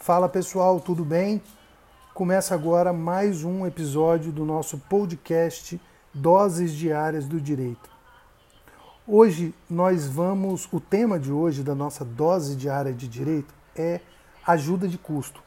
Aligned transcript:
Fala 0.00 0.28
pessoal, 0.28 0.80
tudo 0.80 1.04
bem? 1.04 1.42
Começa 2.14 2.54
agora 2.54 2.92
mais 2.92 3.42
um 3.42 3.66
episódio 3.66 4.30
do 4.30 4.44
nosso 4.44 4.78
podcast 4.78 5.78
Doses 6.14 6.72
Diárias 6.72 7.26
do 7.26 7.40
Direito. 7.40 7.90
Hoje 9.06 9.52
nós 9.68 10.06
vamos, 10.06 10.68
o 10.72 10.78
tema 10.78 11.18
de 11.18 11.32
hoje 11.32 11.64
da 11.64 11.74
nossa 11.74 12.04
dose 12.04 12.54
diária 12.54 12.92
de 12.92 13.08
direito 13.08 13.52
é 13.74 14.00
ajuda 14.46 14.86
de 14.86 14.96
custo. 14.96 15.42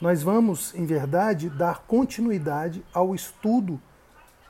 Nós 0.00 0.22
vamos, 0.22 0.74
em 0.74 0.86
verdade, 0.86 1.50
dar 1.50 1.84
continuidade 1.86 2.82
ao 2.94 3.14
estudo 3.14 3.78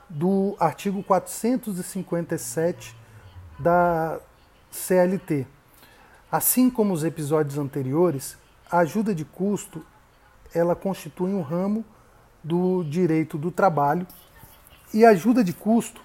do 0.09 0.55
artigo 0.57 1.03
457 1.03 2.95
da 3.59 4.19
CLT. 4.71 5.45
Assim 6.31 6.69
como 6.69 6.93
os 6.93 7.03
episódios 7.03 7.57
anteriores, 7.59 8.41
a 8.73 8.79
ajuda 8.79 9.13
de 9.13 9.23
custo 9.23 9.85
ela 10.51 10.75
constitui 10.75 11.31
um 11.31 11.43
ramo 11.43 11.85
do 12.43 12.83
direito 12.83 13.37
do 13.37 13.51
trabalho 13.51 14.07
e 14.91 15.05
a 15.05 15.11
ajuda 15.11 15.43
de 15.43 15.53
custo 15.53 16.01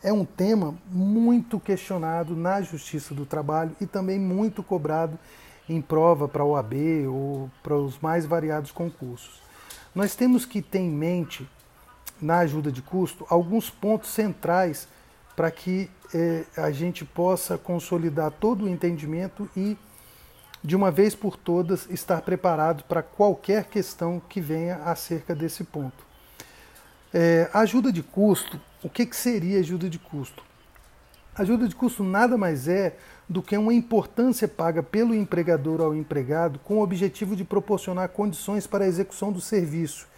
é 0.00 0.12
um 0.12 0.24
tema 0.24 0.76
muito 0.86 1.58
questionado 1.58 2.36
na 2.36 2.62
Justiça 2.62 3.12
do 3.12 3.26
Trabalho 3.26 3.74
e 3.80 3.86
também 3.86 4.20
muito 4.20 4.62
cobrado 4.62 5.18
em 5.68 5.82
prova 5.82 6.28
para 6.28 6.44
a 6.44 6.46
OAB 6.46 6.74
ou 7.08 7.50
para 7.64 7.74
os 7.74 7.98
mais 7.98 8.24
variados 8.24 8.70
concursos. 8.70 9.42
Nós 9.92 10.14
temos 10.14 10.46
que 10.46 10.62
ter 10.62 10.78
em 10.78 10.90
mente, 10.90 11.48
na 12.22 12.38
ajuda 12.38 12.70
de 12.70 12.80
custo, 12.80 13.26
alguns 13.28 13.70
pontos 13.70 14.10
centrais 14.10 14.86
para 15.34 15.50
que 15.50 15.90
eh, 16.14 16.44
a 16.56 16.70
gente 16.70 17.04
possa 17.04 17.58
consolidar 17.58 18.30
todo 18.30 18.66
o 18.66 18.68
entendimento 18.68 19.50
e 19.56 19.76
de 20.64 20.74
uma 20.74 20.90
vez 20.90 21.14
por 21.14 21.36
todas, 21.36 21.86
estar 21.90 22.22
preparado 22.22 22.84
para 22.84 23.02
qualquer 23.02 23.64
questão 23.64 24.18
que 24.26 24.40
venha 24.40 24.76
acerca 24.76 25.34
desse 25.34 25.62
ponto. 25.62 26.06
É, 27.12 27.50
ajuda 27.52 27.92
de 27.92 28.02
custo, 28.02 28.58
o 28.82 28.88
que, 28.88 29.04
que 29.04 29.14
seria 29.14 29.60
ajuda 29.60 29.90
de 29.90 29.98
custo? 29.98 30.42
Ajuda 31.36 31.68
de 31.68 31.74
custo 31.74 32.02
nada 32.02 32.38
mais 32.38 32.66
é 32.66 32.96
do 33.28 33.42
que 33.42 33.56
uma 33.58 33.74
importância 33.74 34.48
paga 34.48 34.82
pelo 34.82 35.14
empregador 35.14 35.82
ao 35.82 35.94
empregado 35.94 36.58
com 36.60 36.78
o 36.78 36.82
objetivo 36.82 37.36
de 37.36 37.44
proporcionar 37.44 38.08
condições 38.08 38.66
para 38.66 38.84
a 38.84 38.88
execução 38.88 39.30
do 39.30 39.42
serviço. 39.42 40.08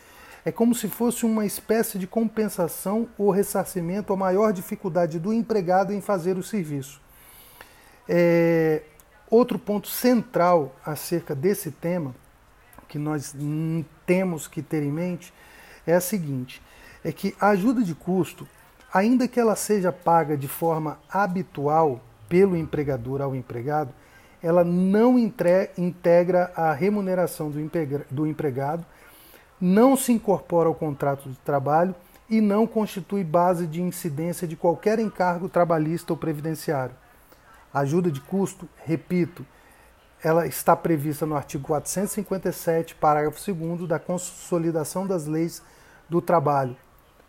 É 0.45 0.53
como 0.53 0.77
se 0.77 0.87
fosse 0.87 1.27
uma 1.27 1.45
espécie 1.45 1.98
de 1.98 2.07
compensação 2.07 3.09
ou 3.19 3.33
ressarcimento 3.33 4.13
à 4.13 4.17
maior 4.17 4.53
dificuldade 4.53 5.19
do 5.19 5.33
empregado 5.33 5.92
em 5.92 6.01
fazer 6.01 6.39
o 6.39 6.42
serviço. 6.42 7.01
É, 8.09 8.83
Outro 9.31 9.59
ponto 9.59 9.89
central 9.89 10.75
acerca 10.85 11.35
desse 11.35 11.71
tema, 11.71 12.15
que 12.89 12.99
nós 12.99 13.35
temos 14.07 14.47
que 14.47 14.63
ter 14.63 14.83
em 14.83 14.93
mente, 14.93 15.33
é 15.87 15.95
a 15.95 16.01
seguinte: 16.01 16.63
é 17.05 17.11
que 17.11 17.35
a 17.41 17.49
ajuda 17.49 17.83
de 17.83 17.95
custo, 17.95 18.47
ainda 18.93 19.27
que 19.27 19.41
ela 19.41 19.57
seja 19.57 19.91
paga 19.91 20.37
de 20.37 20.47
forma 20.47 20.99
habitual 21.11 22.01
pelo 22.29 22.57
empregador 22.57 23.21
ao 23.21 23.35
empregado, 23.35 23.93
ela 24.43 24.63
não 24.63 25.19
integra 25.19 26.53
a 26.55 26.73
remuneração 26.73 27.51
do 28.11 28.27
empregado, 28.27 28.87
não 29.61 29.97
se 29.97 30.13
incorpora 30.13 30.69
ao 30.69 30.75
contrato 30.75 31.29
de 31.29 31.37
trabalho 31.39 31.95
e 32.29 32.41
não 32.41 32.67
constitui 32.67 33.25
base 33.25 33.67
de 33.67 33.83
incidência 33.83 34.47
de 34.47 34.55
qualquer 34.57 34.99
encargo 34.99 35.49
trabalhista 35.49 36.13
ou 36.13 36.17
previdenciário. 36.17 36.95
Ajuda 37.77 38.11
de 38.11 38.23
custo, 38.23 38.67
repito, 38.87 39.45
ela 40.25 40.47
está 40.47 40.75
prevista 40.75 41.27
no 41.27 41.37
artigo 41.37 41.67
457, 41.67 42.95
parágrafo 42.95 43.53
2 43.53 43.87
da 43.87 43.99
Consolidação 43.99 45.07
das 45.07 45.27
Leis 45.27 45.63
do 46.09 46.23
Trabalho. 46.23 46.75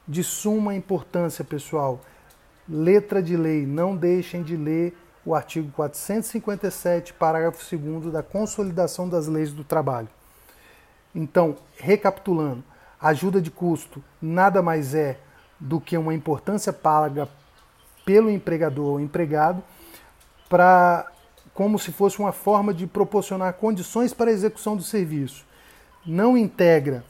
De 0.07 0.23
suma 0.23 0.73
importância, 0.73 1.43
pessoal. 1.43 1.99
Letra 2.65 3.21
de 3.21 3.35
lei, 3.35 3.65
não 3.65 3.93
deixem 3.93 4.41
de 4.41 4.55
ler 4.55 4.97
o 5.25 5.35
artigo 5.35 5.69
457, 5.73 7.11
parágrafo 7.11 7.75
2 7.75 8.09
da 8.13 8.23
Consolidação 8.23 9.09
das 9.09 9.27
Leis 9.27 9.51
do 9.51 9.65
Trabalho. 9.65 10.07
Então, 11.13 11.57
recapitulando, 11.75 12.63
ajuda 13.01 13.41
de 13.41 13.51
custo 13.51 14.01
nada 14.21 14.61
mais 14.61 14.95
é 14.95 15.19
do 15.59 15.81
que 15.81 15.97
uma 15.97 16.13
importância 16.13 16.71
paga 16.71 17.27
pelo 18.05 18.29
empregador 18.29 18.93
ou 18.93 18.99
empregado 19.01 19.61
para 20.49 21.07
como 21.53 21.79
se 21.79 21.91
fosse 21.91 22.19
uma 22.19 22.31
forma 22.31 22.73
de 22.73 22.85
proporcionar 22.85 23.53
condições 23.53 24.13
para 24.13 24.29
a 24.29 24.33
execução 24.33 24.75
do 24.75 24.83
serviço. 24.83 25.43
Não 26.05 26.37
integra 26.37 27.03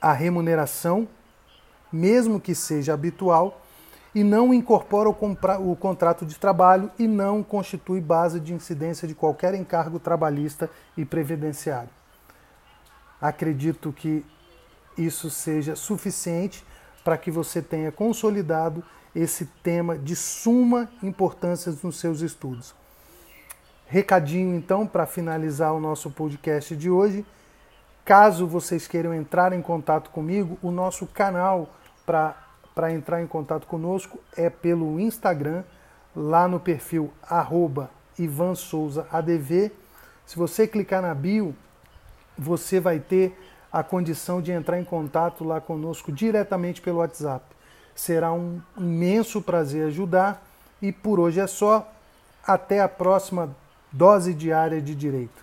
a 0.00 0.12
remuneração, 0.12 1.06
mesmo 1.92 2.40
que 2.40 2.56
seja 2.56 2.92
habitual, 2.92 3.60
e 4.14 4.22
não 4.22 4.52
incorpora 4.52 5.08
o, 5.08 5.12
o, 5.70 5.76
contrato 5.76 6.26
de 6.26 6.36
trabalho 6.36 6.90
e 6.98 7.06
não 7.06 7.42
constitui 7.42 8.00
base 8.00 8.40
de 8.40 8.52
incidência 8.52 9.08
de 9.08 9.14
qualquer 9.14 9.54
encargo 9.54 9.98
trabalhista 9.98 10.68
e 10.96 11.04
previdenciário. 11.04 11.88
Acredito 13.20 13.92
que 13.92 14.24
isso 14.98 15.30
seja 15.30 15.76
suficiente 15.76 16.64
para 17.04 17.16
que 17.16 17.30
você 17.30 17.60
tenha 17.60 17.90
consolidado 17.90 18.82
esse 19.14 19.46
tema 19.62 19.98
de 19.98 20.16
suma 20.16 20.88
importância 21.02 21.72
nos 21.82 21.98
seus 21.98 22.20
estudos. 22.20 22.74
Recadinho 23.86 24.54
então 24.56 24.86
para 24.86 25.06
finalizar 25.06 25.74
o 25.74 25.80
nosso 25.80 26.10
podcast 26.10 26.74
de 26.74 26.90
hoje. 26.90 27.26
Caso 28.04 28.46
vocês 28.46 28.88
queiram 28.88 29.12
entrar 29.12 29.52
em 29.52 29.60
contato 29.60 30.10
comigo, 30.10 30.58
o 30.62 30.70
nosso 30.70 31.06
canal 31.06 31.68
para 32.04 32.92
entrar 32.92 33.22
em 33.22 33.26
contato 33.26 33.66
conosco 33.66 34.18
é 34.36 34.48
pelo 34.48 34.98
Instagram, 34.98 35.62
lá 36.16 36.48
no 36.48 36.58
perfil 36.58 37.12
arroba 37.22 37.90
Ivan 38.18 38.54
Souza 38.54 39.06
ADV. 39.12 39.70
Se 40.24 40.36
você 40.36 40.66
clicar 40.66 41.02
na 41.02 41.14
bio, 41.14 41.54
você 42.36 42.80
vai 42.80 42.98
ter 42.98 43.38
a 43.72 43.82
condição 43.82 44.42
de 44.42 44.52
entrar 44.52 44.78
em 44.78 44.84
contato 44.84 45.44
lá 45.44 45.60
conosco 45.60 46.12
diretamente 46.12 46.80
pelo 46.82 46.98
WhatsApp. 46.98 47.44
Será 47.94 48.32
um 48.32 48.60
imenso 48.76 49.40
prazer 49.40 49.86
ajudar 49.86 50.44
e 50.80 50.92
por 50.92 51.18
hoje 51.18 51.40
é 51.40 51.46
só. 51.46 51.90
Até 52.44 52.80
a 52.80 52.88
próxima 52.88 53.54
dose 53.92 54.34
diária 54.34 54.82
de 54.82 54.96
direito. 54.96 55.41